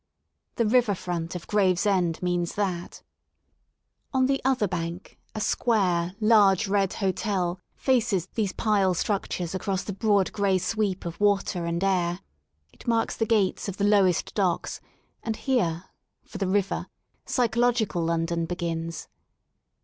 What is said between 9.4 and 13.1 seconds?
across the broad gray sweep of water and air It